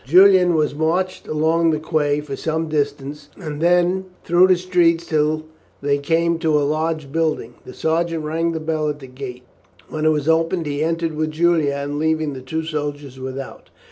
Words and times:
Julian 0.03 0.55
was 0.55 0.73
marched 0.73 1.27
along 1.27 1.69
the 1.69 1.79
quay 1.79 2.21
for 2.21 2.35
some 2.35 2.67
distance, 2.69 3.29
and 3.37 3.61
then 3.61 4.05
through 4.23 4.47
the 4.47 4.57
streets 4.57 5.05
till 5.05 5.43
they 5.79 5.99
came 5.99 6.39
to 6.39 6.59
a 6.59 6.65
large 6.65 7.11
building. 7.11 7.53
The 7.65 7.75
sergeant 7.75 8.23
rang 8.23 8.51
the 8.53 8.59
bell 8.59 8.89
at 8.89 8.97
the 8.97 9.05
gate. 9.05 9.43
When 9.89 10.05
it 10.05 10.09
was 10.09 10.27
opened 10.27 10.65
he 10.65 10.83
entered 10.83 11.13
with 11.13 11.29
Julian, 11.29 11.99
leaving 11.99 12.33
the 12.33 12.41
two 12.41 12.63
soldiers 12.63 13.19
without. 13.19 13.69